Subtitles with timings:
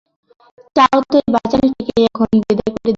[0.75, 2.89] চাও তো, এই বাচালটিকে এখনই বিদায় করে দিই।